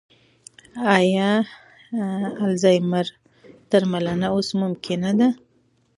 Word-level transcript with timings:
ایا 0.97 1.29
د 2.21 2.23
الزایمر 2.45 3.05
درملنه 3.69 4.27
اوس 4.35 4.49
ممکنه 4.61 5.11
ده؟ 5.19 5.29